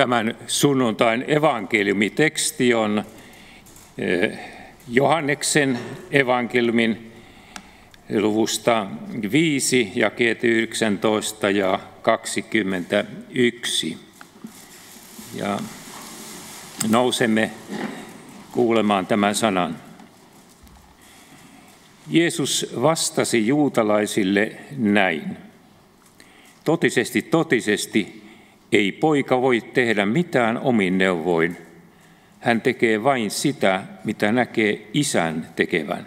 Tämän 0.00 0.34
sunnuntain 0.46 1.24
evankeliumiteksti 1.28 2.74
on 2.74 3.04
eh, 3.98 4.38
Johanneksen 4.88 5.78
evankeliumin 6.10 7.12
luvusta 8.20 8.86
5, 9.32 9.92
jakeet 9.94 10.44
19 10.44 11.50
ja 11.50 11.80
21. 12.02 13.96
Ja 15.34 15.58
nousemme 16.88 17.50
kuulemaan 18.52 19.06
tämän 19.06 19.34
sanan. 19.34 19.76
Jeesus 22.08 22.66
vastasi 22.82 23.46
juutalaisille 23.46 24.52
näin. 24.76 25.36
Totisesti, 26.64 27.22
totisesti, 27.22 28.19
ei 28.72 28.92
poika 28.92 29.42
voi 29.42 29.60
tehdä 29.60 30.06
mitään 30.06 30.58
omin 30.58 30.98
neuvoin. 30.98 31.56
Hän 32.40 32.60
tekee 32.60 33.02
vain 33.04 33.30
sitä, 33.30 33.82
mitä 34.04 34.32
näkee 34.32 34.88
isän 34.94 35.46
tekevän. 35.56 36.06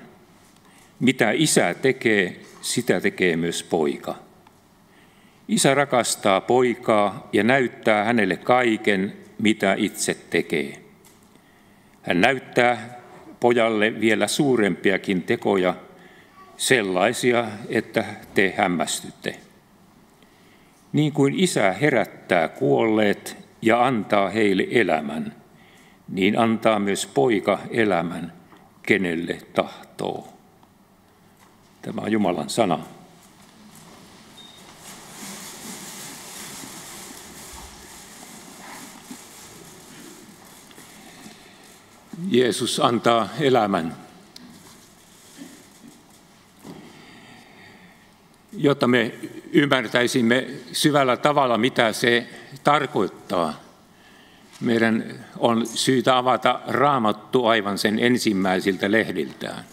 Mitä 0.99 1.31
isä 1.31 1.73
tekee, 1.73 2.39
sitä 2.61 3.01
tekee 3.01 3.37
myös 3.37 3.63
poika. 3.63 4.15
Isä 5.47 5.73
rakastaa 5.73 6.41
poikaa 6.41 7.29
ja 7.33 7.43
näyttää 7.43 8.03
hänelle 8.03 8.37
kaiken, 8.37 9.13
mitä 9.39 9.75
itse 9.77 10.17
tekee. 10.29 10.79
Hän 12.01 12.21
näyttää 12.21 12.99
pojalle 13.39 13.99
vielä 13.99 14.27
suurempiakin 14.27 15.21
tekoja, 15.21 15.75
sellaisia, 16.57 17.45
että 17.69 18.05
te 18.33 18.53
hämmästytte. 18.57 19.35
Niin 20.93 21.13
kuin 21.13 21.39
isä 21.39 21.71
herättää 21.71 22.47
kuolleet 22.47 23.37
ja 23.61 23.85
antaa 23.85 24.29
heille 24.29 24.67
elämän, 24.71 25.35
niin 26.07 26.39
antaa 26.39 26.79
myös 26.79 27.05
poika 27.05 27.59
elämän, 27.71 28.33
kenelle 28.83 29.37
tahtoo. 29.53 30.27
Tämä 31.81 32.01
on 32.01 32.11
Jumalan 32.11 32.49
sana. 32.49 32.79
Jeesus 42.29 42.79
antaa 42.79 43.29
elämän. 43.39 43.95
Jotta 48.57 48.87
me 48.87 49.11
ymmärtäisimme 49.53 50.47
syvällä 50.71 51.17
tavalla, 51.17 51.57
mitä 51.57 51.93
se 51.93 52.27
tarkoittaa, 52.63 53.53
meidän 54.61 55.25
on 55.37 55.67
syytä 55.67 56.17
avata 56.17 56.59
raamattu 56.67 57.45
aivan 57.45 57.77
sen 57.77 57.99
ensimmäisiltä 57.99 58.91
lehdiltään. 58.91 59.63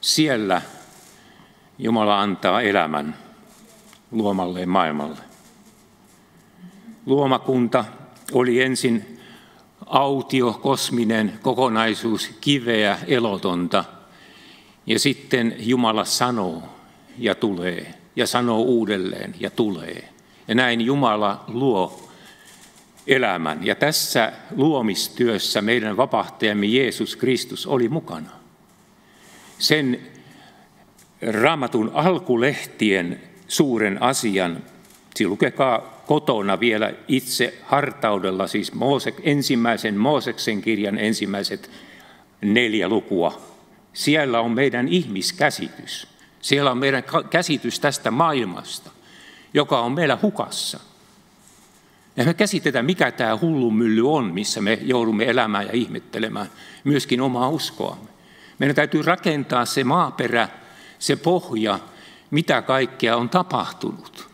Siellä 0.00 0.62
Jumala 1.78 2.20
antaa 2.20 2.62
elämän 2.62 3.16
luomalle 4.10 4.66
maailmalle. 4.66 5.18
Luomakunta 7.06 7.84
oli 8.32 8.62
ensin 8.62 9.20
autio, 9.86 10.52
kosminen 10.52 11.38
kokonaisuus, 11.42 12.30
kiveä, 12.40 12.98
elotonta. 13.06 13.84
Ja 14.86 14.98
sitten 14.98 15.54
Jumala 15.58 16.04
sanoo 16.04 16.62
ja 17.18 17.34
tulee 17.34 17.99
ja 18.20 18.26
sanoo 18.26 18.62
uudelleen 18.62 19.34
ja 19.40 19.50
tulee. 19.50 20.08
Ja 20.48 20.54
näin 20.54 20.80
Jumala 20.80 21.44
luo 21.48 22.08
elämän. 23.06 23.66
Ja 23.66 23.74
tässä 23.74 24.32
luomistyössä 24.56 25.62
meidän 25.62 25.96
vapahtajamme 25.96 26.66
Jeesus 26.66 27.16
Kristus 27.16 27.66
oli 27.66 27.88
mukana. 27.88 28.30
Sen 29.58 30.00
raamatun 31.22 31.90
alkulehtien 31.94 33.20
suuren 33.48 34.02
asian, 34.02 34.62
lukekaa 35.24 36.02
kotona 36.06 36.60
vielä 36.60 36.92
itse 37.08 37.58
hartaudella, 37.62 38.46
siis 38.46 38.72
Moose, 38.72 39.14
ensimmäisen 39.22 39.96
Mooseksen 39.96 40.62
kirjan 40.62 40.98
ensimmäiset 40.98 41.70
neljä 42.40 42.88
lukua. 42.88 43.40
Siellä 43.92 44.40
on 44.40 44.50
meidän 44.50 44.88
ihmiskäsitys. 44.88 46.19
Siellä 46.40 46.70
on 46.70 46.78
meidän 46.78 47.02
käsitys 47.30 47.80
tästä 47.80 48.10
maailmasta, 48.10 48.90
joka 49.54 49.80
on 49.80 49.92
meillä 49.92 50.18
hukassa. 50.22 50.80
Ja 52.16 52.24
me 52.24 52.34
käsitetään, 52.34 52.84
mikä 52.84 53.12
tämä 53.12 53.38
hullumylly 53.40 54.12
on, 54.12 54.24
missä 54.24 54.60
me 54.60 54.78
joudumme 54.82 55.24
elämään 55.24 55.66
ja 55.66 55.72
ihmettelemään 55.72 56.46
myöskin 56.84 57.20
omaa 57.20 57.48
uskoamme. 57.48 58.10
Meidän 58.58 58.76
täytyy 58.76 59.02
rakentaa 59.02 59.64
se 59.64 59.84
maaperä, 59.84 60.48
se 60.98 61.16
pohja, 61.16 61.78
mitä 62.30 62.62
kaikkea 62.62 63.16
on 63.16 63.28
tapahtunut. 63.28 64.30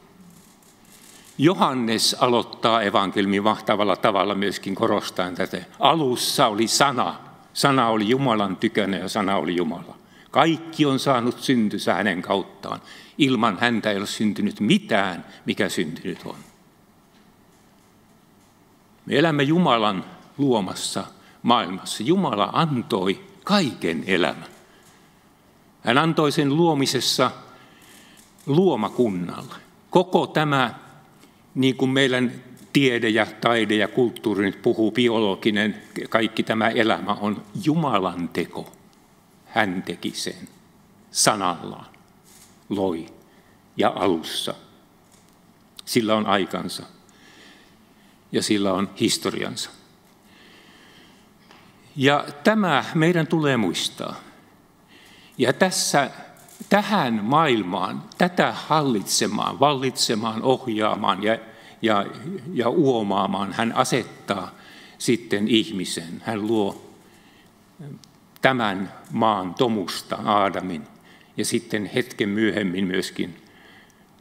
Johannes 1.38 2.16
aloittaa 2.20 2.82
evankelmin 2.82 3.44
vahtavalla 3.44 3.96
tavalla 3.96 4.34
myöskin 4.34 4.74
korostaen 4.74 5.34
tätä. 5.34 5.58
Alussa 5.80 6.46
oli 6.46 6.68
sana. 6.68 7.14
Sana 7.52 7.88
oli 7.88 8.08
Jumalan 8.08 8.56
tykönä 8.56 8.96
ja 8.96 9.08
sana 9.08 9.36
oli 9.36 9.56
Jumala. 9.56 9.96
Kaikki 10.36 10.86
on 10.86 10.98
saanut 10.98 11.41
syntynsä 11.41 11.94
hänen 11.94 12.22
kauttaan. 12.22 12.80
Ilman 13.19 13.58
häntä 13.60 13.91
ei 13.91 13.97
ole 13.97 14.06
syntynyt 14.06 14.60
mitään, 14.60 15.24
mikä 15.47 15.69
syntynyt 15.69 16.19
on. 16.24 16.36
Me 19.06 19.19
elämme 19.19 19.42
Jumalan 19.42 20.04
luomassa 20.38 21.04
maailmassa. 21.42 22.02
Jumala 22.02 22.50
antoi 22.52 23.24
kaiken 23.44 24.04
elämän. 24.06 24.48
Hän 25.84 25.98
antoi 25.98 26.32
sen 26.32 26.56
luomisessa 26.56 27.30
luomakunnalle. 28.47 29.54
Koko 29.91 30.26
tämä 30.26 30.74
niin 31.54 31.76
kuin 31.76 31.91
meidän 31.91 32.32
tiede 32.72 33.08
ja 33.08 33.26
taide 33.41 33.74
ja 33.74 33.88
kulttuuri 33.88 34.44
nyt 34.44 34.62
puhuu, 34.62 34.92
biologinen, 34.92 35.82
kaikki 36.08 36.42
tämä 36.42 36.68
elämä 36.68 37.12
on 37.20 37.42
Jumalan 37.64 38.28
teko. 38.28 38.75
Hän 39.56 39.82
teki 39.82 40.10
sen 40.10 40.48
sanallaan, 41.10 41.86
loi 42.68 43.06
ja 43.76 43.92
alussa. 43.96 44.54
Sillä 45.84 46.14
on 46.14 46.26
aikansa 46.26 46.82
ja 48.32 48.42
sillä 48.42 48.72
on 48.72 48.90
historiansa. 49.00 49.70
Ja 51.96 52.24
tämä 52.44 52.84
meidän 52.94 53.26
tulee 53.26 53.56
muistaa. 53.56 54.16
Ja 55.38 55.52
tässä 55.52 56.10
tähän 56.68 57.24
maailmaan, 57.24 58.02
tätä 58.18 58.52
hallitsemaan, 58.52 59.60
vallitsemaan, 59.60 60.42
ohjaamaan 60.42 61.22
ja, 61.22 61.38
ja, 61.82 62.06
ja 62.52 62.68
uomaamaan 62.68 63.52
hän 63.52 63.72
asettaa 63.72 64.54
sitten 64.98 65.48
ihmisen. 65.48 66.22
Hän 66.24 66.46
luo 66.46 66.92
tämän 68.46 68.92
maan 69.12 69.54
tomusta 69.54 70.16
Aadamin 70.24 70.86
ja 71.36 71.44
sitten 71.44 71.86
hetken 71.94 72.28
myöhemmin 72.28 72.86
myöskin 72.86 73.36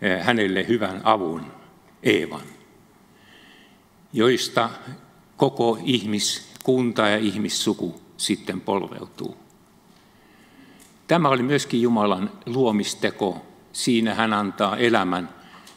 eh, 0.01 0.25
hänelle 0.25 0.67
hyvän 0.67 1.01
avun 1.03 1.51
Eevan, 2.03 2.45
joista 4.13 4.69
koko 5.37 5.77
ihmiskunta 5.83 7.07
ja 7.07 7.17
ihmissuku 7.17 8.01
sitten 8.17 8.61
polveutuu. 8.61 9.37
Tämä 11.07 11.29
oli 11.29 11.43
myöskin 11.43 11.81
Jumalan 11.81 12.31
luomisteko. 12.45 13.45
Siinä 13.73 14.13
hän 14.13 14.33
antaa 14.33 14.77
elämän 14.77 15.29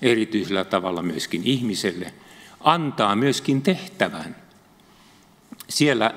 erityisellä 0.02 0.64
tavalla 0.64 1.02
myöskin 1.02 1.42
ihmiselle. 1.44 2.14
Antaa 2.60 3.16
myöskin 3.16 3.62
tehtävän. 3.62 4.36
Siellä, 5.68 6.14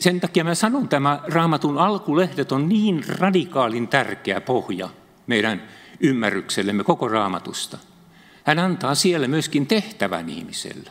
sen 0.00 0.20
takia 0.20 0.44
mä 0.44 0.54
sanon, 0.54 0.88
tämä 0.88 1.20
raamatun 1.24 1.78
alkulehdet 1.78 2.52
on 2.52 2.68
niin 2.68 3.04
radikaalin 3.08 3.88
tärkeä 3.88 4.40
pohja 4.40 4.88
meidän 5.26 5.62
ymmärryksellemme 6.00 6.84
koko 6.84 7.08
raamatusta. 7.08 7.78
Hän 8.44 8.58
antaa 8.58 8.94
siellä 8.94 9.28
myöskin 9.28 9.66
tehtävän 9.66 10.28
ihmiselle. 10.28 10.90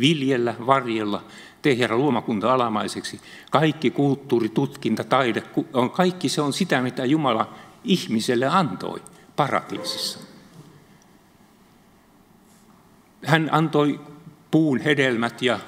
Viljellä, 0.00 0.54
varjella, 0.66 1.24
tehdä 1.62 1.96
luomakunta 1.96 2.54
alamaiseksi. 2.54 3.20
Kaikki 3.50 3.90
kulttuuri, 3.90 4.48
tutkinta, 4.48 5.04
taide, 5.04 5.42
on, 5.72 5.90
kaikki 5.90 6.28
se 6.28 6.40
on 6.40 6.52
sitä, 6.52 6.82
mitä 6.82 7.04
Jumala 7.04 7.54
ihmiselle 7.84 8.46
antoi 8.46 9.02
paratiisissa. 9.36 10.18
Hän 13.26 13.48
antoi 13.52 14.00
puun 14.50 14.80
hedelmät 14.80 15.42
ja 15.42 15.58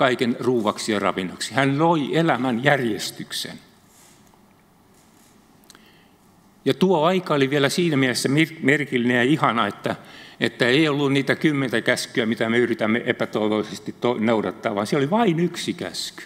kaiken 0.00 0.36
ruuvaksi 0.40 0.92
ja 0.92 0.98
ravinnoksi. 0.98 1.54
Hän 1.54 1.78
loi 1.78 2.16
elämän 2.16 2.64
järjestyksen. 2.64 3.60
Ja 6.64 6.74
tuo 6.74 7.04
aika 7.04 7.34
oli 7.34 7.50
vielä 7.50 7.68
siinä 7.68 7.96
mielessä 7.96 8.28
merkillinen 8.62 9.16
ja 9.16 9.22
ihana, 9.22 9.66
että, 9.66 9.96
että 10.40 10.66
ei 10.66 10.88
ollut 10.88 11.12
niitä 11.12 11.34
kymmentä 11.36 11.80
käskyä, 11.80 12.26
mitä 12.26 12.48
me 12.48 12.58
yritämme 12.58 13.02
epätoivoisesti 13.06 13.94
noudattaa, 14.18 14.74
vaan 14.74 14.86
se 14.86 14.96
oli 14.96 15.10
vain 15.10 15.40
yksi 15.40 15.74
käsky. 15.74 16.24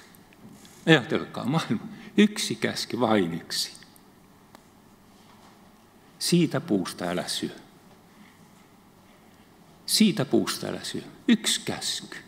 Ajatelkaa, 0.87 1.45
maailma. 1.45 1.87
Yksi 2.17 2.55
käsky, 2.55 3.01
vain 3.01 3.35
yksi. 3.35 3.73
Siitä 6.19 6.61
puusta 6.61 7.05
älä 7.05 7.25
syö. 7.27 7.57
Siitä 9.87 10.25
puusta 10.25 10.67
älä 10.67 10.81
syö. 10.83 11.03
Yksi 11.29 11.61
käsky. 11.65 12.24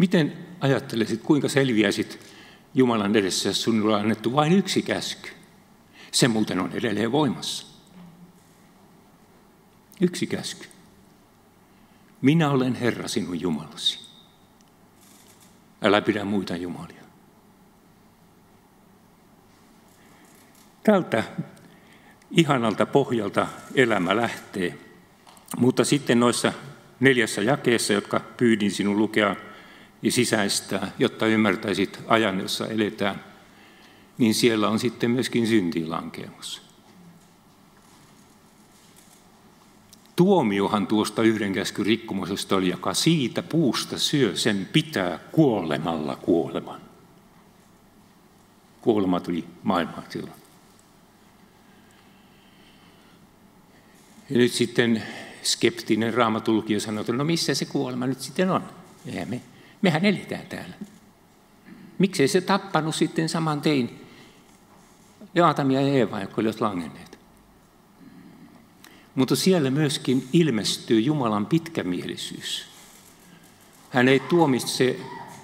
Miten 0.00 0.32
ajattelisit, 0.60 1.22
kuinka 1.22 1.48
selviäisit 1.48 2.20
Jumalan 2.74 3.16
edessä, 3.16 3.48
jos 3.48 3.62
sinulle 3.62 3.94
on 3.94 4.00
annettu 4.00 4.32
vain 4.32 4.52
yksi 4.52 4.82
käsky? 4.82 5.30
Se 6.12 6.28
muuten 6.28 6.60
on 6.60 6.72
edelleen 6.72 7.12
voimassa. 7.12 7.66
Yksi 10.00 10.26
käsky. 10.26 10.66
Minä 12.22 12.50
olen 12.50 12.74
Herra 12.74 13.08
sinun 13.08 13.40
Jumalasi. 13.40 13.98
Älä 15.82 16.00
pidä 16.00 16.24
muita 16.24 16.56
jumalia. 16.56 17.02
Tältä 20.84 21.24
ihanalta 22.30 22.86
pohjalta 22.86 23.46
elämä 23.74 24.16
lähtee. 24.16 24.78
Mutta 25.56 25.84
sitten 25.84 26.20
noissa 26.20 26.52
neljässä 27.00 27.42
jakeessa, 27.42 27.92
jotka 27.92 28.20
pyydin 28.36 28.70
sinun 28.70 28.98
lukea 28.98 29.36
ja 30.02 30.12
sisäistää, 30.12 30.92
jotta 30.98 31.26
ymmärtäisit 31.26 32.00
ajan, 32.06 32.40
jossa 32.40 32.66
eletään, 32.66 33.24
niin 34.18 34.34
siellä 34.34 34.68
on 34.68 34.78
sitten 34.78 35.10
myöskin 35.10 35.46
syntilankemus. 35.46 36.62
Tuomiohan 40.16 40.86
tuosta 40.86 41.22
yhden 41.22 41.52
käskyn 41.52 41.86
rikkomusesta 41.86 42.56
oli, 42.56 42.68
joka 42.68 42.94
siitä 42.94 43.42
puusta 43.42 43.98
syö, 43.98 44.36
sen 44.36 44.68
pitää 44.72 45.18
kuolemalla 45.32 46.16
kuoleman. 46.16 46.80
Kuolema 48.80 49.20
tuli 49.20 49.44
maailmaan 49.62 50.04
silloin. 50.08 50.40
Ja 54.30 54.38
nyt 54.38 54.52
sitten 54.52 55.02
skeptinen 55.42 56.14
raamatulkio 56.14 56.80
sanoo, 56.80 57.00
että 57.00 57.12
no 57.12 57.24
missä 57.24 57.54
se 57.54 57.64
kuolema 57.64 58.06
nyt 58.06 58.20
sitten 58.20 58.50
on? 58.50 58.62
Eihän 59.06 59.28
me, 59.28 59.40
mehän 59.82 60.04
eletään 60.04 60.46
täällä. 60.46 60.74
Miksei 61.98 62.28
se 62.28 62.40
tappanut 62.40 62.94
sitten 62.94 63.28
saman 63.28 63.60
tein 63.60 64.06
Jaatamia 65.34 65.80
ja 65.80 65.88
Eeva, 65.88 66.20
jotka 66.20 66.40
olivat 66.40 66.60
langenneet? 66.60 67.18
Mutta 69.14 69.36
siellä 69.36 69.70
myöskin 69.70 70.28
ilmestyy 70.32 71.00
Jumalan 71.00 71.46
pitkämielisyys. 71.46 72.66
Hän 73.90 74.08
ei 74.08 74.20
tuomitse 74.20 75.00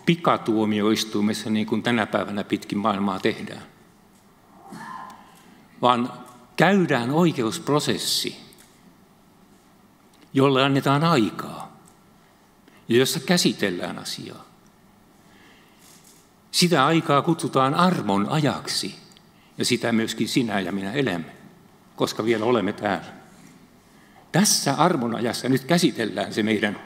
pikatuomioistuimessa 0.06 1.50
niin 1.50 1.66
kuin 1.66 1.82
tänä 1.82 2.06
päivänä 2.06 2.44
pitkin 2.44 2.78
maailmaa 2.78 3.20
tehdään, 3.20 3.62
vaan 5.82 6.12
käydään 6.56 7.10
oikeusprosessi, 7.10 8.36
jolle 10.34 10.64
annetaan 10.64 11.04
aikaa 11.04 11.65
ja 12.88 12.96
jossa 12.96 13.20
käsitellään 13.20 13.98
asiaa. 13.98 14.44
Sitä 16.50 16.86
aikaa 16.86 17.22
kutsutaan 17.22 17.74
armon 17.74 18.28
ajaksi 18.28 18.94
ja 19.58 19.64
sitä 19.64 19.92
myöskin 19.92 20.28
sinä 20.28 20.60
ja 20.60 20.72
minä 20.72 20.92
elämme, 20.92 21.32
koska 21.96 22.24
vielä 22.24 22.44
olemme 22.44 22.72
täällä. 22.72 23.16
Tässä 24.32 24.74
armon 24.74 25.14
ajassa 25.14 25.48
nyt 25.48 25.64
käsitellään 25.64 26.34
se 26.34 26.42
meidän, 26.42 26.80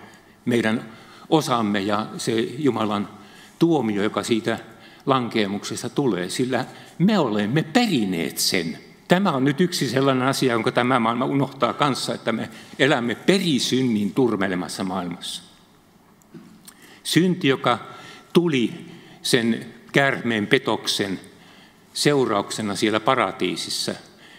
meidän 0.44 0.93
osamme 1.29 1.81
ja 1.81 2.06
se 2.19 2.32
Jumalan 2.41 3.08
tuomio, 3.58 4.03
joka 4.03 4.23
siitä 4.23 4.58
lankeemuksesta 5.06 5.88
tulee, 5.88 6.31
sillä 6.31 6.64
me 6.99 7.19
olemme 7.19 7.62
perineet 7.62 8.38
sen 8.38 8.79
Tämä 9.11 9.32
on 9.32 9.44
nyt 9.44 9.61
yksi 9.61 9.88
sellainen 9.88 10.29
asia, 10.29 10.53
jonka 10.53 10.73
tämä 10.73 11.00
maailma 11.00 11.25
unohtaa 11.25 11.73
kanssa, 11.73 12.14
että 12.14 12.32
me 12.32 12.50
elämme 12.79 13.14
perisynnin 13.14 14.14
turmelemassa 14.14 14.85
maailmassa. 14.85 15.43
Synti, 17.02 17.49
joka 17.49 17.79
tuli 18.32 18.75
sen 19.23 19.67
kärmeen 19.93 20.47
petoksen 20.47 21.20
seurauksena 21.93 22.76
siellä 22.76 23.00
paratiisissa, 23.00 23.94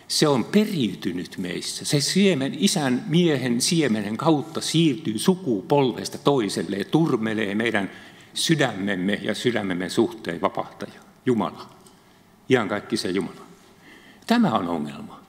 se 0.08 0.28
on 0.28 0.46
periytynyt 0.46 1.38
meissä. 1.38 1.86
Se 1.86 2.02
siemen, 2.02 2.56
isän 2.60 3.04
miehen 3.08 3.62
siemenen 3.62 4.18
kautta 4.18 4.62
siirtyy 4.62 5.20
sukupolvesta 5.20 6.18
toiselle 6.18 6.78
ja 6.78 6.86
turmelee 6.86 7.56
meidän 7.56 7.92
sydämemme 8.34 9.20
ja 9.22 9.36
sydämemme 9.36 9.90
suhteen 9.90 10.42
vapahtaja, 10.42 11.02
Jumala. 11.26 11.70
Ihan 12.50 12.70
kaikki 12.70 12.98
se 12.98 13.10
Jumala. 13.10 13.42
Tämä 14.28 14.52
on 14.52 14.68
ongelma. 14.68 15.20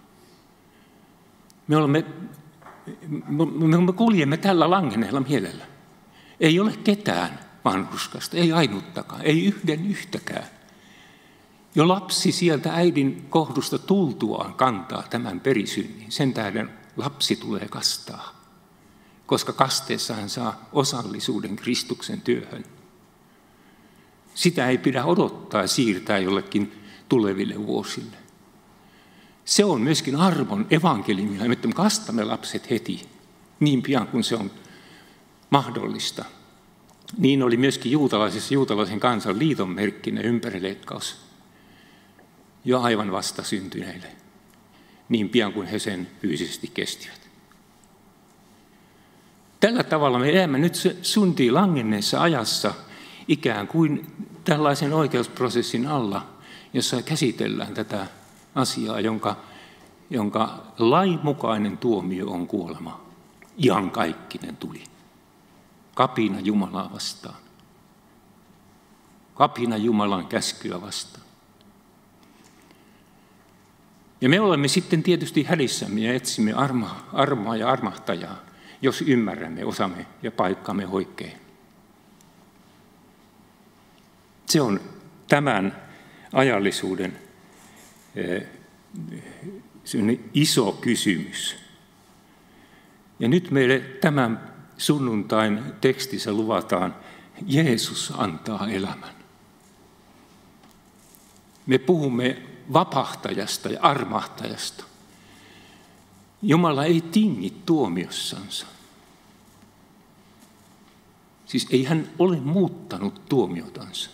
Me, 1.69 1.77
olemme, 1.77 2.05
me 3.87 3.93
kuljemme 3.97 4.37
tällä 4.37 4.71
langeneella 4.71 5.21
mielellä. 5.21 5.72
Ei 6.43 6.61
ole 6.61 6.77
ketään 6.85 7.39
vanhuskasta, 7.65 8.37
ei 8.37 8.53
ainuttakaan, 8.53 9.23
ei 9.23 9.45
yhden 9.45 9.91
yhtäkään. 9.91 10.47
Jo 11.75 11.89
lapsi 11.89 12.33
sieltä 12.33 12.75
äidin 12.75 13.27
kohdusta 13.31 13.79
tultuaan 13.79 14.55
kantaa 14.55 15.03
tämän 15.11 15.41
perisynnin. 15.41 16.13
Sen 16.13 16.35
tähden 16.35 16.71
lapsi 16.97 17.37
tulee 17.37 17.69
kastaa, 17.69 18.43
koska 19.27 19.53
kasteessa 19.53 20.15
hän 20.15 20.29
saa 20.29 20.69
osallisuuden 20.73 21.57
Kristuksen 21.57 22.21
työhön. 22.21 22.65
Sitä 24.35 24.69
ei 24.69 24.79
pidä 24.79 25.05
odottaa 25.05 25.63
ja 25.63 25.69
siirtää 25.69 26.19
jollekin 26.19 26.73
tuleville 27.09 27.67
vuosille. 27.67 28.17
Se 29.45 29.65
on 29.65 29.81
myöskin 29.81 30.17
arvon 30.17 30.67
evankeliumilla, 30.71 31.53
että 31.53 31.69
me 31.69 31.75
kastamme 31.75 32.25
lapset 32.25 32.71
heti 32.71 33.09
niin 33.61 33.83
pian 33.83 34.07
kuin 34.07 34.25
se 34.25 34.37
on 34.37 34.51
mahdollista. 35.53 36.25
Niin 37.19 37.43
oli 37.43 37.57
myöskin 37.57 37.93
juutalaisessa 37.93 38.55
juutalaisen 38.55 39.01
kansan 39.01 39.39
liiton 39.39 39.69
merkkinä 39.69 40.21
ympärileikkaus 40.21 41.17
jo 42.65 42.81
aivan 42.81 43.13
vasta 43.13 43.43
syntyneille, 43.43 44.07
niin 45.09 45.29
pian 45.29 45.53
kuin 45.53 45.67
he 45.67 45.79
sen 45.79 46.09
fyysisesti 46.21 46.71
kestivät. 46.75 47.31
Tällä 49.61 49.83
tavalla 49.83 50.19
me 50.19 50.31
elämme 50.31 50.59
nyt 50.59 50.75
suntiin 51.03 51.55
langenneessa 51.55 52.23
ajassa 52.23 52.75
ikään 53.29 53.69
kuin 53.69 54.07
tällaisen 54.45 54.93
oikeusprosessin 54.93 55.87
alla, 55.87 56.27
jossa 56.73 57.03
käsitellään 57.03 57.75
tätä 57.75 58.07
asiaa, 58.55 59.01
jonka, 59.01 59.37
jonka 60.11 60.67
lainmukainen 60.79 61.79
tuomio 61.79 62.31
on 62.31 62.47
kuolema. 62.47 63.01
Ihan 63.57 63.91
kaikkinen 63.91 64.57
tuli. 64.57 64.92
Kapina 65.95 66.41
Jumalaa 66.41 66.93
vastaan. 66.93 67.37
Kapina 69.35 69.77
Jumalan 69.77 70.27
käskyä 70.27 70.81
vastaan. 70.81 71.27
Ja 74.21 74.29
me 74.29 74.41
olemme 74.41 74.69
sitten 74.69 75.03
tietysti 75.03 75.43
hädissämme 75.43 76.01
ja 76.01 76.15
etsimme 76.15 76.53
arma, 76.53 77.07
armoa 77.13 77.57
ja 77.57 77.71
armahtajaa, 77.71 78.37
jos 78.83 79.03
ymmärrämme, 79.03 79.65
osamme 79.65 80.07
ja 80.23 80.31
paikkamme 80.31 80.87
oikein. 80.87 81.33
Se 84.47 84.61
on 84.61 84.81
tämän 85.29 85.83
ajallisuuden 86.33 87.19
iso 90.35 90.73
kysymys. 90.73 91.57
Ja 93.19 93.29
nyt 93.29 93.51
meille 93.51 93.79
tämän 93.79 94.52
sunnuntain 94.83 95.63
tekstissä 95.81 96.33
luvataan, 96.33 96.97
Jeesus 97.47 98.13
antaa 98.17 98.69
elämän. 98.69 99.15
Me 101.67 101.79
puhumme 101.79 102.43
vapahtajasta 102.73 103.69
ja 103.69 103.81
armahtajasta. 103.83 104.85
Jumala 106.43 106.85
ei 106.85 107.01
tingi 107.01 107.57
tuomiossansa. 107.67 108.67
Siis 111.47 111.67
ei 111.71 111.85
hän 111.85 112.11
ole 112.19 112.41
muuttanut 112.41 113.29
tuomiotansa. 113.29 114.11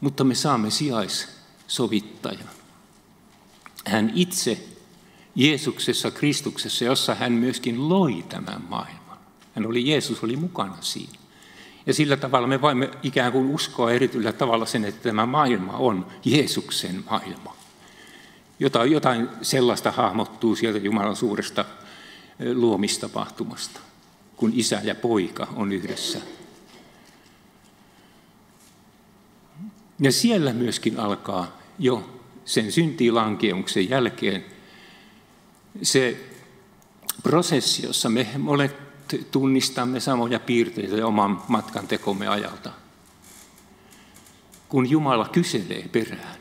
Mutta 0.00 0.24
me 0.24 0.34
saamme 0.34 0.70
sijais 0.70 1.28
sovittaja. 1.66 2.44
Hän 3.86 4.12
itse 4.14 4.71
Jeesuksessa, 5.34 6.10
Kristuksessa, 6.10 6.84
jossa 6.84 7.14
hän 7.14 7.32
myöskin 7.32 7.88
loi 7.88 8.24
tämän 8.28 8.62
maailman. 8.68 9.18
Hän 9.54 9.66
oli, 9.66 9.90
Jeesus 9.90 10.24
oli 10.24 10.36
mukana 10.36 10.76
siinä. 10.80 11.18
Ja 11.86 11.94
sillä 11.94 12.16
tavalla 12.16 12.46
me 12.46 12.60
voimme 12.60 12.90
ikään 13.02 13.32
kuin 13.32 13.46
uskoa 13.46 13.90
erityisellä 13.90 14.32
tavalla 14.32 14.66
sen, 14.66 14.84
että 14.84 15.02
tämä 15.02 15.26
maailma 15.26 15.72
on 15.72 16.06
Jeesuksen 16.24 17.04
maailma. 17.10 17.56
Jotain, 18.60 18.92
jotain 18.92 19.28
sellaista 19.42 19.90
hahmottuu 19.90 20.56
sieltä 20.56 20.78
Jumalan 20.78 21.16
suuresta 21.16 21.64
luomistapahtumasta, 22.54 23.80
kun 24.36 24.52
isä 24.54 24.80
ja 24.84 24.94
poika 24.94 25.46
on 25.56 25.72
yhdessä. 25.72 26.18
Ja 29.98 30.12
siellä 30.12 30.52
myöskin 30.52 31.00
alkaa 31.00 31.58
jo 31.78 32.20
sen 32.44 32.72
syntiilankeuksen 32.72 33.90
jälkeen 33.90 34.44
se 35.82 36.30
prosessi, 37.22 37.86
jossa 37.86 38.08
me 38.08 38.28
monet 38.38 38.76
tunnistamme 39.30 40.00
samoja 40.00 40.40
piirteitä 40.40 41.06
oman 41.06 41.42
matkan 41.48 41.86
tekomme 41.86 42.28
ajalta. 42.28 42.72
Kun 44.68 44.90
Jumala 44.90 45.28
kyselee 45.28 45.88
perään, 45.92 46.38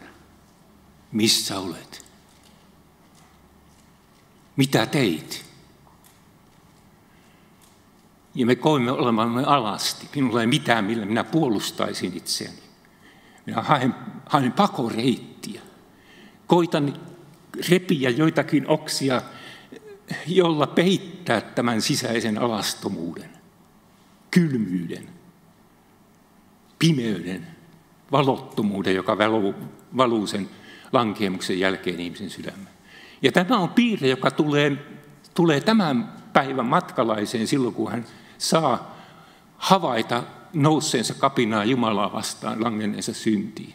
missä 1.12 1.60
olet? 1.60 2.06
Mitä 4.56 4.86
teit? 4.86 5.46
Ja 8.36 8.46
me 8.46 8.56
koimme 8.56 8.92
olemamme 8.92 9.44
alasti. 9.44 10.10
Minulla 10.16 10.42
ei 10.42 10.48
mitään, 10.48 10.86
millä 10.86 11.06
minä 11.06 11.24
puolustaisin 11.24 12.18
itseäni. 12.18 12.62
Minä 13.46 13.62
haen, 13.62 13.96
haen 14.26 14.52
pakoreittiä. 14.52 15.62
Koitan 16.48 17.11
repiä 17.70 18.10
joitakin 18.10 18.68
oksia, 18.68 19.22
jolla 20.28 20.68
peittää 20.68 21.42
tämän 21.42 21.82
sisäisen 21.82 22.38
alastomuuden, 22.38 23.30
kylmyyden, 24.32 25.10
pimeyden, 26.80 27.48
valottomuuden, 28.12 28.96
joka 28.96 29.18
valuu, 29.98 30.28
sen 30.28 30.50
lankeemuksen 30.92 31.60
jälkeen 31.60 32.00
ihmisen 32.00 32.30
sydämeen. 32.30 32.68
Ja 33.22 33.32
tämä 33.32 33.58
on 33.58 33.70
piirre, 33.70 34.08
joka 34.08 34.32
tulee, 34.32 34.78
tulee 35.34 35.62
tämän 35.62 36.14
päivän 36.34 36.66
matkalaiseen 36.66 37.48
silloin, 37.48 37.74
kun 37.74 37.92
hän 37.92 38.06
saa 38.38 38.98
havaita 39.58 40.24
nousseensa 40.54 41.14
kapinaa 41.14 41.66
Jumalaa 41.66 42.14
vastaan 42.14 42.64
langenneensa 42.64 43.14
syntiin. 43.14 43.74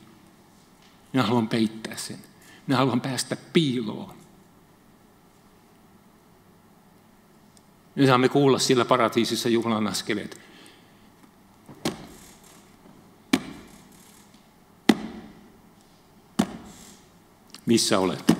Minä 1.12 1.22
haluan 1.22 1.48
peittää 1.48 1.96
sen. 1.96 2.18
Minä 2.66 2.76
haluan 2.76 3.00
päästä 3.00 3.36
piiloon. 3.52 4.14
Me 7.94 8.06
saamme 8.06 8.28
kuulla 8.28 8.58
sillä 8.58 8.84
paratiisissa 8.84 9.48
Jumalan 9.48 9.86
askeleet. 9.86 10.40
Missä 17.66 17.98
olet? 17.98 18.32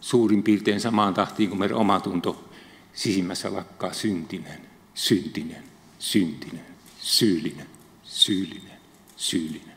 Suurin 0.00 0.42
piirtein 0.42 0.80
samaan 0.80 1.14
tahtiin 1.14 1.48
kuin 1.48 1.58
meidän 1.58 1.76
omatunto 1.76 2.50
sisimmässä 2.92 3.52
lakkaa 3.52 3.92
syntinen, 3.92 4.60
syntinen, 4.94 5.64
syntinen, 5.98 6.66
syyllinen, 6.98 7.66
syyllinen, 8.02 8.78
syyllinen. 9.16 9.74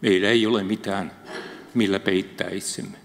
Meillä 0.00 0.28
ei 0.28 0.46
ole 0.46 0.62
mitään, 0.62 1.12
millä 1.74 1.98
peittää 1.98 2.50
itsemme. 2.50 2.98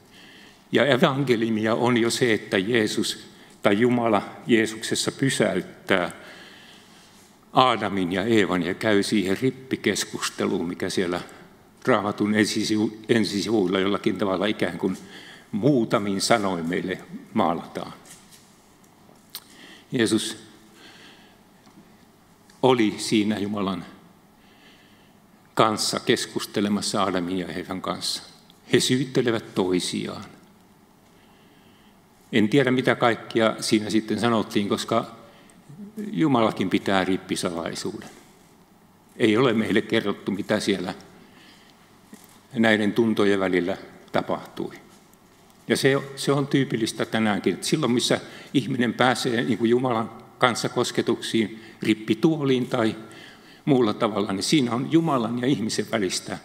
Ja 0.71 0.85
evankelimia 0.85 1.75
on 1.75 1.97
jo 1.97 2.09
se, 2.09 2.33
että 2.33 2.57
Jeesus 2.57 3.27
tai 3.61 3.79
Jumala 3.79 4.21
Jeesuksessa 4.47 5.11
pysäyttää 5.11 6.11
Aadamin 7.53 8.11
ja 8.11 8.23
Eevan 8.23 8.63
ja 8.63 8.73
käy 8.73 9.03
siihen 9.03 9.37
rippikeskusteluun, 9.41 10.67
mikä 10.67 10.89
siellä 10.89 11.21
raamatun 11.85 12.35
ensisivuilla 13.09 13.79
jollakin 13.79 14.17
tavalla 14.17 14.45
ikään 14.45 14.77
kuin 14.77 14.97
muutamin 15.51 16.21
sanoin 16.21 16.69
meille 16.69 17.01
maalataan. 17.33 17.93
Jeesus 19.91 20.37
oli 22.63 22.95
siinä 22.97 23.39
Jumalan 23.39 23.85
kanssa 25.53 25.99
keskustelemassa 25.99 27.03
Adamin 27.03 27.37
ja 27.37 27.47
Eevan 27.47 27.81
kanssa. 27.81 28.34
He 28.73 28.79
syyttelevät 28.79 29.55
toisiaan. 29.55 30.25
En 32.31 32.49
tiedä, 32.49 32.71
mitä 32.71 32.95
kaikkia 32.95 33.55
siinä 33.59 33.89
sitten 33.89 34.19
sanottiin, 34.19 34.69
koska 34.69 35.15
Jumalakin 36.11 36.69
pitää 36.69 37.03
rippisalaisuuden. 37.03 38.09
Ei 39.17 39.37
ole 39.37 39.53
meille 39.53 39.81
kerrottu, 39.81 40.31
mitä 40.31 40.59
siellä 40.59 40.93
näiden 42.53 42.93
tuntojen 42.93 43.39
välillä 43.39 43.77
tapahtui. 44.11 44.73
Ja 45.67 45.77
se, 45.77 45.97
se 46.15 46.31
on 46.31 46.47
tyypillistä 46.47 47.05
tänäänkin, 47.05 47.53
että 47.53 47.65
silloin 47.67 47.91
missä 47.91 48.19
ihminen 48.53 48.93
pääsee 48.93 49.43
niin 49.43 49.57
kuin 49.57 49.69
Jumalan 49.69 50.11
kanssa 50.37 50.69
kosketuksiin, 50.69 51.63
rippituoliin 51.81 52.67
tai 52.67 52.95
muulla 53.65 53.93
tavalla, 53.93 54.33
niin 54.33 54.43
siinä 54.43 54.71
on 54.71 54.91
Jumalan 54.91 55.41
ja 55.41 55.47
ihmisen 55.47 55.91
välistä 55.91 56.37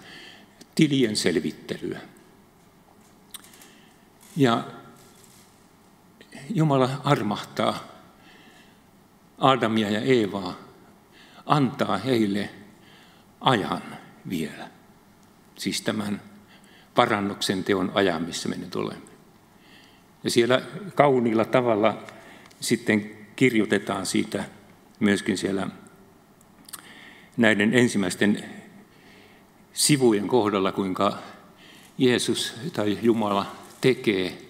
tilien 0.74 1.16
selvittelyä. 1.16 2.00
Ja 4.36 4.64
Jumala 6.54 6.90
armahtaa 7.04 7.90
Adamia 9.38 9.90
ja 9.90 10.00
Eevaa, 10.00 10.58
antaa 11.46 11.98
heille 11.98 12.50
ajan 13.40 13.82
vielä. 14.28 14.70
Siis 15.54 15.82
tämän 15.82 16.22
parannuksen 16.94 17.64
teon 17.64 17.92
ajan, 17.94 18.22
missä 18.22 18.48
me 18.48 18.56
nyt 18.56 18.76
olemme. 18.76 19.10
Ja 20.24 20.30
siellä 20.30 20.62
kauniilla 20.94 21.44
tavalla 21.44 22.02
sitten 22.60 23.10
kirjoitetaan 23.36 24.06
siitä 24.06 24.44
myöskin 25.00 25.38
siellä 25.38 25.68
näiden 27.36 27.74
ensimmäisten 27.74 28.59
sivujen 29.72 30.28
kohdalla, 30.28 30.72
kuinka 30.72 31.18
Jeesus 31.98 32.54
tai 32.72 32.98
Jumala 33.02 33.46
tekee 33.80 34.42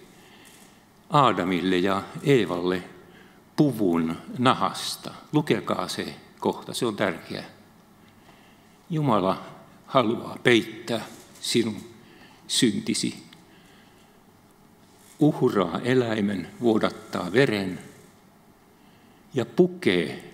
Aadamille 1.09 1.77
ja 1.77 2.03
Eevalle 2.23 2.83
puvun 3.55 4.17
nahasta. 4.37 5.13
Lukekaa 5.33 5.87
se 5.87 6.15
kohta, 6.39 6.73
se 6.73 6.85
on 6.85 6.95
tärkeä. 6.95 7.43
Jumala 8.89 9.45
haluaa 9.87 10.37
peittää 10.43 11.05
sinun 11.41 11.81
syntisi. 12.47 13.23
Uhraa 15.19 15.79
eläimen, 15.83 16.47
vuodattaa 16.61 17.33
veren 17.33 17.79
ja 19.33 19.45
pukee, 19.45 20.30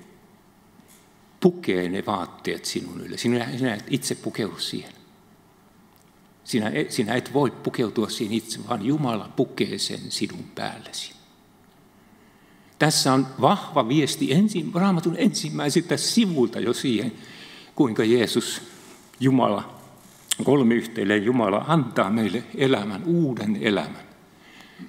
pukee 1.40 1.90
ne 1.90 2.04
vaatteet 2.06 2.66
sinun 2.66 3.02
ylle. 3.02 3.18
Sinä, 3.18 3.48
sinä 3.58 3.74
et 3.74 3.86
itse 3.90 4.16
pukeudu 4.16 4.60
siihen. 4.60 4.94
Sinä, 6.44 6.72
sinä 6.90 7.14
et 7.14 7.34
voi 7.34 7.52
pukeutua 7.52 8.10
siihen 8.10 8.34
itse, 8.34 8.60
vaan 8.70 8.86
Jumala 8.86 9.30
pukee 9.36 9.78
sen 9.78 10.00
sinun 10.10 10.46
päällesi. 10.56 11.14
Tässä 12.80 13.14
on 13.14 13.28
vahva 13.42 13.88
viesti 13.88 14.34
ensi, 14.34 14.66
raamatun 14.74 15.16
ensimmäisiltä 15.18 15.98
sivulta 15.98 16.60
jo 16.60 16.74
siihen, 16.74 17.12
kuinka 17.76 18.04
Jeesus, 18.04 18.62
Jumala, 19.20 19.76
kolmiyhteinen 20.44 21.26
Jumala, 21.26 21.66
antaa 21.68 22.10
meille 22.10 22.44
elämän, 22.56 23.04
uuden 23.04 23.58
elämän. 23.62 24.08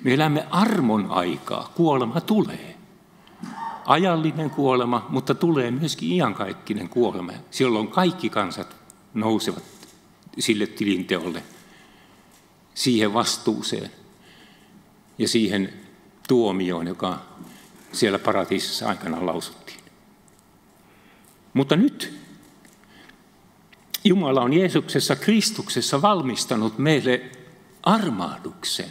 Me 0.02 0.14
elämme 0.14 0.46
armon 0.50 1.06
aikaa, 1.10 1.72
kuolema 1.76 2.20
tulee. 2.20 2.77
Ajallinen 3.88 4.50
kuolema, 4.50 5.06
mutta 5.08 5.34
tulee 5.34 5.70
myöskin 5.70 6.12
iankaikkinen 6.12 6.88
kuolema. 6.88 7.32
Silloin 7.50 7.88
kaikki 7.88 8.30
kansat 8.30 8.76
nousevat 9.14 9.62
sille 10.38 10.66
tilinteolle, 10.66 11.42
siihen 12.74 13.14
vastuuseen 13.14 13.90
ja 15.18 15.28
siihen 15.28 15.72
tuomioon, 16.28 16.86
joka 16.86 17.18
siellä 17.92 18.18
paratiisissa 18.18 18.88
aikana 18.88 19.26
lausuttiin. 19.26 19.80
Mutta 21.54 21.76
nyt 21.76 22.18
Jumala 24.04 24.40
on 24.40 24.52
Jeesuksessa 24.52 25.16
Kristuksessa 25.16 26.02
valmistanut 26.02 26.78
meille 26.78 27.30
armahduksen. 27.82 28.90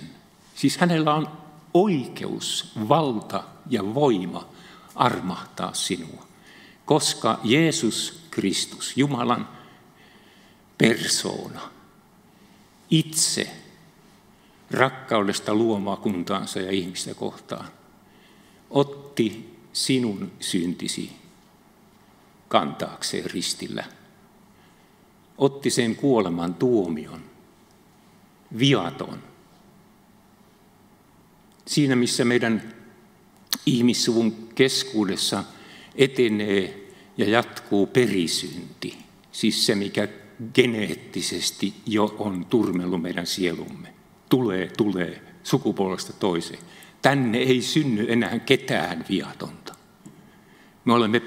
Siis 0.55 0.77
hänellä 0.77 1.13
on 1.13 1.27
oikeus, 1.73 2.71
valta 2.89 3.43
ja 3.69 3.93
voima 3.93 4.56
armahtaa 4.97 5.73
sinua, 5.73 6.27
koska 6.85 7.39
Jeesus 7.43 8.19
Kristus, 8.31 8.97
Jumalan 8.97 9.49
persoona, 10.77 11.61
itse 12.89 13.51
rakkaudesta 14.71 15.55
luomaa 15.55 15.95
kuntaansa 15.95 16.59
ja 16.59 16.71
ihmistä 16.71 17.13
kohtaan, 17.13 17.67
otti 18.69 19.57
sinun 19.73 20.31
syntisi 20.39 21.11
kantaakseen 22.47 23.31
ristillä. 23.31 23.83
Otti 25.37 25.69
sen 25.69 25.95
kuoleman 25.95 26.53
tuomion, 26.53 27.21
viaton. 28.59 29.19
Siinä, 31.65 31.95
missä 31.95 32.25
meidän 32.25 32.73
ihmissuvun 33.67 34.49
keskuudessa 34.55 35.43
etenee 35.95 36.87
ja 37.17 37.29
jatkuu 37.29 37.87
perisynti, 37.87 38.97
siis 39.31 39.65
se, 39.65 39.75
mikä 39.75 40.07
geneettisesti 40.53 41.73
jo 41.85 42.15
on 42.19 42.45
turmellut 42.45 43.01
meidän 43.01 43.27
sielumme. 43.27 43.93
Tulee, 44.29 44.71
tulee 44.77 45.21
sukupuolesta 45.43 46.13
toiseen. 46.13 46.59
Tänne 47.01 47.37
ei 47.37 47.61
synny 47.61 48.05
enää 48.09 48.39
ketään 48.39 49.05
viatonta. 49.09 49.75
Me 50.85 50.93
olemme 50.93 51.21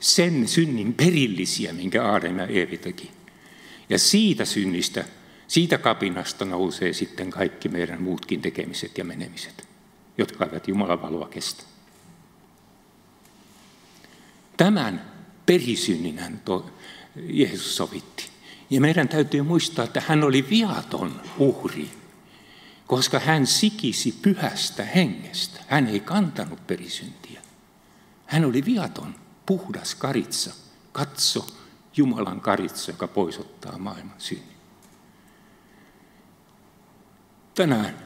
sen 0.00 0.48
synnin 0.48 0.94
perillisiä, 0.94 1.72
minkä 1.72 2.04
Aadem 2.04 2.38
ja 2.38 2.46
Eevi 2.46 2.78
teki. 2.78 3.10
Ja 3.88 3.98
siitä 3.98 4.44
synnistä, 4.44 5.04
siitä 5.48 5.78
kapinasta 5.78 6.44
nousee 6.44 6.92
sitten 6.92 7.30
kaikki 7.30 7.68
meidän 7.68 8.02
muutkin 8.02 8.40
tekemiset 8.42 8.98
ja 8.98 9.04
menemiset, 9.04 9.68
jotka 10.18 10.44
eivät 10.44 10.68
Jumalan 10.68 11.02
valoa 11.02 11.28
kestä. 11.28 11.62
Tämän 14.60 15.12
perisynnin 15.46 16.18
hän 16.18 16.40
Jeesus 17.16 17.76
sovitti. 17.76 18.28
Ja 18.70 18.80
meidän 18.80 19.08
täytyy 19.08 19.42
muistaa, 19.42 19.84
että 19.84 20.02
hän 20.06 20.24
oli 20.24 20.46
viaton 20.50 21.20
uhri, 21.38 21.90
koska 22.86 23.18
hän 23.18 23.46
sikisi 23.46 24.12
pyhästä 24.22 24.84
hengestä. 24.84 25.60
Hän 25.68 25.86
ei 25.86 26.00
kantanut 26.00 26.66
perisyntiä. 26.66 27.40
Hän 28.26 28.44
oli 28.44 28.64
viaton, 28.64 29.14
puhdas 29.46 29.94
karitsa. 29.94 30.54
Katso 30.92 31.46
Jumalan 31.96 32.40
karitsa, 32.40 32.90
joka 32.90 33.08
poisottaa 33.08 33.78
maailman 33.78 34.16
synnin. 34.18 34.56
Tänään 37.54 37.96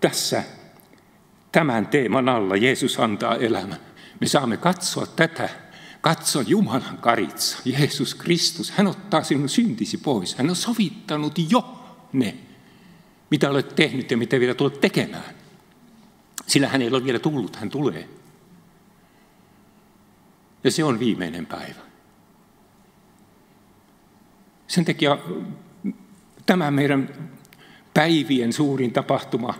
tässä 0.00 0.42
tämän 1.52 1.86
teeman 1.86 2.28
alla 2.28 2.56
Jeesus 2.56 3.00
antaa 3.00 3.36
elämän. 3.36 3.91
Me 4.22 4.28
saamme 4.28 4.56
katsoa 4.56 5.06
tätä 5.06 5.48
Katso 6.00 6.40
Jumalan 6.40 6.98
karitsa, 7.00 7.58
Jeesus 7.64 8.14
Kristus. 8.14 8.70
Hän 8.70 8.86
ottaa 8.86 9.22
sinun 9.22 9.48
syntisi 9.48 9.98
pois. 9.98 10.34
Hän 10.34 10.50
on 10.50 10.56
sovittanut 10.56 11.38
jo 11.50 11.84
ne, 12.12 12.36
mitä 13.30 13.50
olet 13.50 13.74
tehnyt 13.74 14.10
ja 14.10 14.16
mitä 14.16 14.40
vielä 14.40 14.54
tulet 14.54 14.80
tekemään. 14.80 15.34
Sillä 16.46 16.68
hän 16.68 16.82
ei 16.82 16.88
ole 16.88 17.04
vielä 17.04 17.18
tullut, 17.18 17.56
hän 17.56 17.70
tulee. 17.70 18.08
Ja 20.64 20.70
se 20.70 20.84
on 20.84 20.98
viimeinen 20.98 21.46
päivä. 21.46 21.80
Sen 24.66 24.84
takia 24.84 25.18
tämä 26.46 26.70
meidän 26.70 27.30
päivien 27.94 28.52
suurin 28.52 28.92
tapahtuma, 28.92 29.54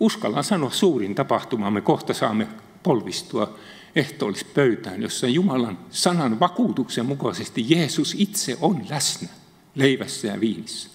uskallan 0.00 0.44
sanoa 0.44 0.70
suurin 0.70 1.14
tapahtuma, 1.14 1.70
me 1.70 1.80
kohta 1.80 2.14
saamme 2.14 2.48
polvistua 2.82 3.58
ehtoollispöytään, 3.96 5.02
jossa 5.02 5.26
Jumalan 5.26 5.78
sanan 5.90 6.40
vakuutuksen 6.40 7.06
mukaisesti 7.06 7.66
Jeesus 7.68 8.14
itse 8.18 8.58
on 8.60 8.86
läsnä 8.90 9.28
leivässä 9.74 10.28
ja 10.28 10.40
viinissä. 10.40 10.90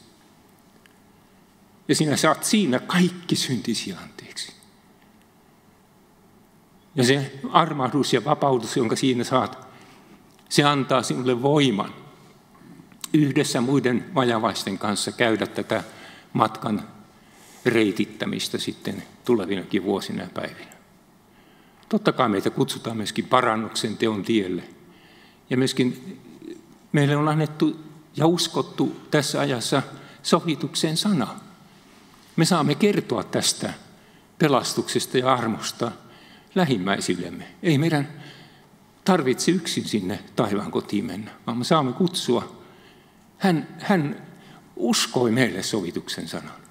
Ja 1.87 1.95
sinä 1.95 2.17
saat 2.17 2.43
siinä 2.43 2.79
kaikki 2.79 3.35
syntisi 3.35 3.93
anteeksi. 3.93 4.51
Ja 6.95 7.03
se 7.03 7.39
armahdus 7.51 8.13
ja 8.13 8.25
vapautus, 8.25 8.77
jonka 8.77 8.95
siinä 8.95 9.23
saat, 9.23 9.67
se 10.49 10.63
antaa 10.63 11.03
sinulle 11.03 11.41
voiman 11.41 11.93
yhdessä 13.13 13.61
muiden 13.61 14.05
vajavaisten 14.15 14.77
kanssa 14.77 15.11
käydä 15.11 15.47
tätä 15.47 15.83
matkan 16.33 16.87
reitittämistä 17.65 18.57
sitten 18.57 19.03
tulevinakin 19.25 19.83
vuosina 19.83 20.23
ja 20.23 20.29
päivinä. 20.33 20.74
Totta 21.89 22.11
kai 22.11 22.29
meitä 22.29 22.49
kutsutaan 22.49 22.97
myöskin 22.97 23.27
parannuksen 23.27 23.97
teon 23.97 24.23
tielle. 24.23 24.63
Ja 25.49 25.57
myöskin 25.57 26.19
meille 26.91 27.15
on 27.15 27.27
annettu 27.27 27.79
ja 28.15 28.27
uskottu 28.27 29.01
tässä 29.11 29.39
ajassa 29.39 29.81
sovituksen 30.23 30.97
sana. 30.97 31.27
Me 32.35 32.45
saamme 32.45 32.75
kertoa 32.75 33.23
tästä 33.23 33.73
pelastuksesta 34.39 35.17
ja 35.17 35.33
armosta 35.33 35.91
lähimmäisillemme. 36.55 37.47
Ei 37.63 37.77
meidän 37.77 38.09
tarvitse 39.03 39.51
yksin 39.51 39.85
sinne 39.85 40.19
taivaan 40.35 40.71
kotiin 40.71 41.05
mennä, 41.05 41.31
vaan 41.47 41.57
me 41.57 41.63
saamme 41.63 41.93
kutsua. 41.93 42.61
Hän, 43.37 43.67
hän 43.79 44.27
uskoi 44.75 45.31
meille 45.31 45.63
sovituksen 45.63 46.27
sanan. 46.27 46.64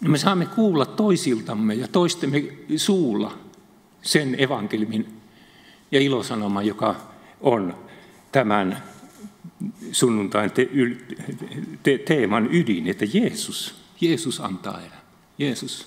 Me 0.00 0.18
saamme 0.18 0.46
kuulla 0.46 0.86
toisiltamme 0.86 1.74
ja 1.74 1.88
toistemme 1.88 2.44
suulla 2.76 3.38
sen 4.02 4.40
evankelimin 4.40 5.20
ja 5.92 6.00
ilosanoman, 6.00 6.66
joka 6.66 6.96
on 7.40 7.74
tämän 8.32 8.82
sunnuntain 9.92 10.50
te, 10.50 10.68
te, 11.82 11.98
teeman 11.98 12.48
ydin, 12.54 12.86
että 12.86 13.04
Jeesus, 13.12 13.74
Jeesus 14.00 14.40
antaa 14.40 14.80
elämän. 14.80 14.98
Jeesus, 15.38 15.86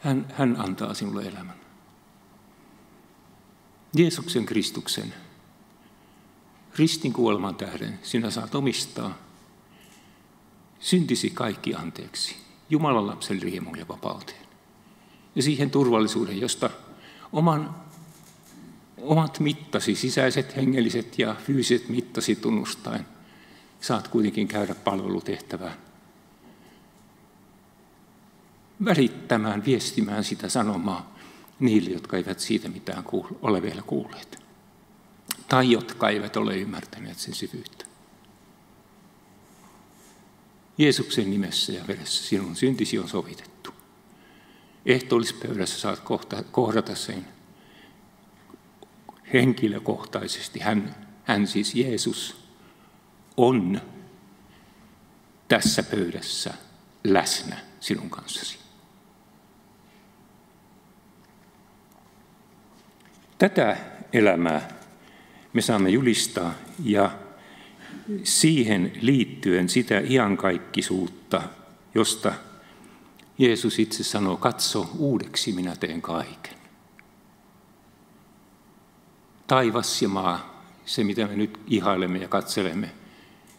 hän, 0.00 0.26
hän 0.32 0.56
antaa 0.58 0.94
sinulle 0.94 1.22
elämän. 1.22 1.56
Jeesuksen 3.96 4.46
Kristuksen 4.46 5.14
ristin 6.76 7.12
kuoleman 7.12 7.54
tähden 7.54 7.98
sinä 8.02 8.30
saat 8.30 8.54
omistaa 8.54 9.25
syntisi 10.86 11.30
kaikki 11.30 11.74
anteeksi. 11.74 12.36
Jumalan 12.70 13.06
lapsen 13.06 13.42
riemuun 13.42 13.78
ja 13.78 13.88
vapauteen. 13.88 14.46
Ja 15.34 15.42
siihen 15.42 15.70
turvallisuuden, 15.70 16.40
josta 16.40 16.70
oman, 17.32 17.76
omat 18.98 19.40
mittasi, 19.40 19.94
sisäiset, 19.94 20.56
hengelliset 20.56 21.18
ja 21.18 21.34
fyysiset 21.44 21.88
mittasi 21.88 22.36
tunnustaen, 22.36 23.06
saat 23.80 24.08
kuitenkin 24.08 24.48
käydä 24.48 24.74
palvelutehtävää. 24.74 25.76
Välittämään, 28.84 29.64
viestimään 29.64 30.24
sitä 30.24 30.48
sanomaa 30.48 31.14
niille, 31.60 31.90
jotka 31.90 32.16
eivät 32.16 32.40
siitä 32.40 32.68
mitään 32.68 33.04
ole 33.42 33.62
vielä 33.62 33.82
kuulleet. 33.82 34.42
Tai 35.48 35.70
jotka 35.70 36.08
eivät 36.08 36.36
ole 36.36 36.56
ymmärtäneet 36.56 37.18
sen 37.18 37.34
syvyyttä. 37.34 37.85
Jeesuksen 40.78 41.30
nimessä 41.30 41.72
ja 41.72 41.86
veressä 41.86 42.24
sinun 42.24 42.56
syntisi 42.56 42.98
on 42.98 43.08
sovitettu. 43.08 43.70
Ehtoollispöydässä 44.86 45.80
saat 45.80 46.00
kohta, 46.00 46.42
kohdata 46.42 46.94
sen 46.94 47.26
henkilökohtaisesti. 49.32 50.60
Hän, 50.60 50.96
hän 51.24 51.46
siis 51.46 51.74
Jeesus 51.74 52.36
on 53.36 53.80
tässä 55.48 55.82
pöydässä 55.82 56.54
läsnä 57.04 57.56
sinun 57.80 58.10
kanssasi. 58.10 58.58
Tätä 63.38 63.76
elämää 64.12 64.68
me 65.52 65.62
saamme 65.62 65.90
julistaa 65.90 66.54
ja 66.84 67.10
siihen 68.22 68.92
liittyen 69.00 69.68
sitä 69.68 70.02
iankaikkisuutta, 70.08 71.42
josta 71.94 72.32
Jeesus 73.38 73.78
itse 73.78 74.04
sanoo, 74.04 74.36
katso 74.36 74.90
uudeksi 74.98 75.52
minä 75.52 75.76
teen 75.76 76.02
kaiken. 76.02 76.56
Taivas 79.46 80.02
ja 80.02 80.08
maa, 80.08 80.62
se 80.86 81.04
mitä 81.04 81.26
me 81.26 81.36
nyt 81.36 81.58
ihailemme 81.66 82.18
ja 82.18 82.28
katselemme 82.28 82.90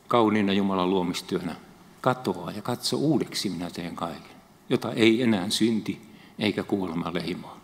kauniina 0.08 0.54
Jumalan 0.54 0.90
luomistyönä, 0.90 1.56
katoaa 2.02 2.52
ja 2.52 2.62
katso 2.62 2.98
uudeksi 2.98 3.50
minä 3.50 3.70
teen 3.70 3.96
kaiken, 3.96 4.38
jota 4.70 4.94
ei 4.94 5.22
enää 5.22 5.50
synti 5.50 6.02
eikä 6.40 6.64
kuolema 6.64 7.14
leimaa. 7.14 7.58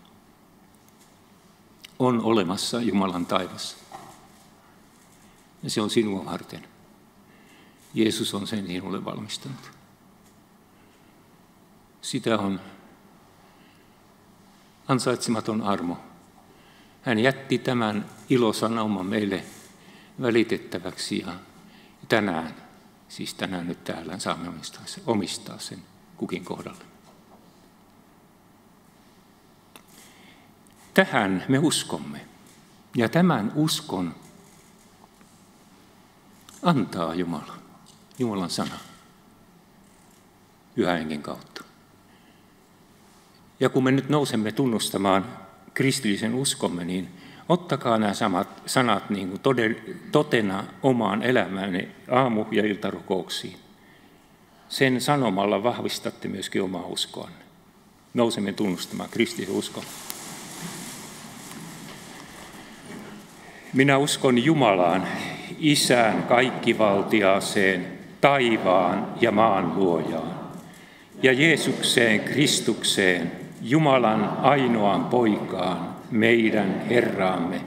On 2.00 2.22
olemassa 2.22 2.82
Jumalan 2.82 3.26
taivas. 3.26 3.78
Ja 5.64 5.70
se 5.70 5.82
on 5.82 5.90
sinua 5.90 6.26
varten. 6.26 6.73
Jeesus 7.94 8.34
on 8.34 8.48
sen 8.48 8.68
sinulle 8.68 9.06
valmistanut. 9.06 9.72
Sitä 12.02 12.38
on 12.38 12.60
ansaitsematon 14.88 15.62
armo. 15.62 15.98
Hän 17.02 17.20
jätti 17.20 17.58
tämän 17.58 18.06
ilosanoman 18.30 19.06
meille 19.06 19.44
välitettäväksi 20.22 21.20
ja 21.20 21.34
tänään, 22.10 22.56
siis 23.10 23.34
tänään 23.34 23.68
nyt 23.68 23.84
täällä 23.84 24.20
saamme 24.20 24.50
omistaa 24.50 24.82
sen, 24.86 25.04
omistaa 25.08 25.60
sen 25.60 25.80
kukin 26.18 26.46
kohdalle. 26.46 26.86
Tähän 30.94 31.46
me 31.50 31.60
uskomme. 31.60 32.26
Ja 32.96 33.10
tämän 33.10 33.52
uskon 33.56 34.16
antaa 36.64 37.16
Jumala, 37.16 37.63
Jumalan 38.20 38.50
sana, 38.50 38.76
pyhän 40.76 40.98
hengen 40.98 41.22
kautta. 41.22 41.64
Ja 43.60 43.70
kun 43.70 43.84
me 43.84 43.92
nyt 43.92 44.10
nousemme 44.10 44.52
tunnustamaan 44.52 45.26
kristillisen 45.74 46.36
uskomme, 46.36 46.84
niin 46.84 47.08
ottakaa 47.50 47.98
nämä 47.98 48.14
samat 48.14 48.62
sanat 48.66 49.10
niin 49.10 49.30
kuin 49.30 49.42
totena 50.12 50.64
omaan 50.84 51.24
elämäänne 51.24 51.88
aamu- 52.12 52.46
ja 52.52 52.66
iltarukouksiin. 52.66 53.60
Sen 54.70 55.02
sanomalla 55.02 55.64
vahvistatte 55.64 56.28
myöskin 56.28 56.62
omaa 56.62 56.86
uskoanne. 56.86 57.44
Nousemme 58.14 58.54
tunnustamaan 58.54 59.10
kristillisen 59.10 59.56
uskon. 59.56 59.84
Minä 63.74 63.98
uskon 63.98 64.44
Jumalaan, 64.44 65.08
Isään 65.60 66.24
kaikkivaltiaaseen, 66.24 67.93
taivaan 68.24 69.08
ja 69.22 69.32
maan 69.32 69.74
luojaan, 69.76 70.34
ja 71.24 71.34
Jeesukseen 71.34 72.20
Kristukseen, 72.20 73.32
Jumalan 73.62 74.38
ainoaan 74.42 75.06
poikaan, 75.06 75.96
meidän 76.12 76.82
Herraamme, 76.90 77.62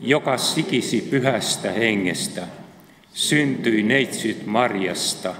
joka 0.00 0.36
sikisi 0.36 1.08
pyhästä 1.10 1.72
hengestä, 1.72 2.42
syntyi 3.12 3.82
neitsyt 3.82 4.46
Marjasta, 4.46 5.34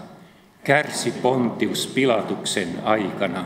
kärsi 0.64 1.10
Pontius 1.10 1.86
Pilatuksen 1.86 2.68
aikana, 2.84 3.44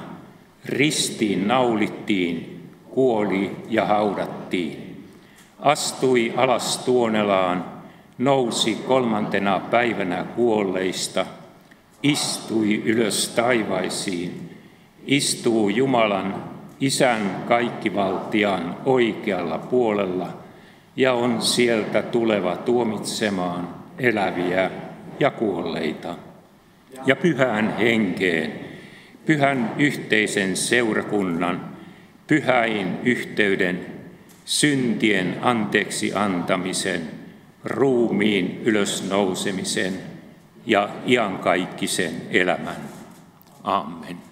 ristiin 0.64 1.48
naulittiin, 1.48 2.62
kuoli 2.90 3.56
ja 3.68 3.86
haudattiin, 3.86 5.04
astui 5.58 6.32
alas 6.36 6.78
tuonelaan, 6.78 7.81
nousi 8.24 8.74
kolmantena 8.74 9.60
päivänä 9.60 10.24
kuolleista, 10.36 11.26
istui 12.02 12.82
ylös 12.84 13.28
taivaisiin, 13.28 14.50
istuu 15.06 15.68
Jumalan 15.68 16.52
Isän 16.82 17.44
kaikkivaltian 17.48 18.76
oikealla 18.84 19.58
puolella 19.58 20.28
ja 20.96 21.12
on 21.12 21.42
sieltä 21.42 22.02
tuleva 22.02 22.56
tuomitsemaan 22.56 23.68
eläviä 23.98 24.70
ja 25.20 25.30
kuolleita. 25.30 26.14
Ja 27.06 27.16
pyhän 27.16 27.76
henkeen, 27.76 28.52
pyhän 29.26 29.74
yhteisen 29.78 30.56
seurakunnan, 30.56 31.68
pyhäin 32.26 32.98
yhteyden, 33.04 33.86
syntien 34.44 35.36
anteeksi 35.42 36.14
antamisen, 36.14 37.21
ruumiin 37.64 38.62
ylösnousemisen 38.64 40.00
ja 40.66 40.88
iankaikkisen 41.06 42.22
elämän. 42.30 42.88
Amen. 43.64 44.31